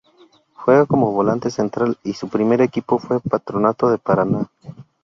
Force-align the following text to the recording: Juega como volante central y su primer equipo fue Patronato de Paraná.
Juega 0.55 0.87
como 0.87 1.11
volante 1.11 1.51
central 1.51 1.95
y 2.03 2.13
su 2.15 2.27
primer 2.27 2.59
equipo 2.61 2.97
fue 2.97 3.19
Patronato 3.19 3.87
de 3.91 3.99
Paraná. 3.99 4.49